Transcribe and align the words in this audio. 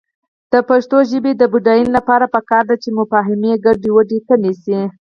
د 0.51 0.53
پښتو 0.69 0.97
ژبې 1.11 1.31
د 1.37 1.43
بډاینې 1.51 1.91
لپاره 1.97 2.25
پکار 2.35 2.63
ده 2.69 2.75
چې 2.83 2.89
مفاهمې 2.99 3.51
ګډوډي 3.65 4.19
کمې 4.27 4.53
شي. 4.61 4.79